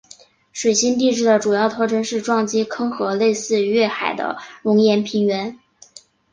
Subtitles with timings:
[0.51, 5.59] 水星地质的主要特征是撞击坑和类似月海的熔岩平原。